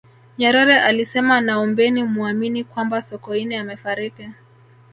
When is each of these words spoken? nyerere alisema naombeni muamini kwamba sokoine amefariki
nyerere 0.37 0.79
alisema 0.79 1.41
naombeni 1.41 2.03
muamini 2.03 2.63
kwamba 2.63 3.01
sokoine 3.01 3.57
amefariki 3.57 4.29